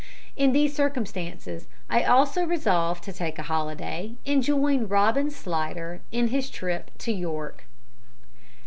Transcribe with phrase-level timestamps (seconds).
[0.35, 6.29] In these circumstances I also resolved to take a holiday, and join Robin Slidder in
[6.29, 7.65] his trip to York.